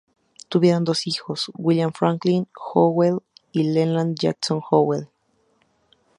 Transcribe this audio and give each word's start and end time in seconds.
Tuvieron 0.49 0.83
dos 0.83 1.05
hijos: 1.05 1.51
William 1.53 1.91
Franklin 1.93 2.47
Howell, 2.55 3.19
y 3.51 3.71
Leland 3.71 4.17
Jackson 4.19 4.59
Howell. 4.71 5.07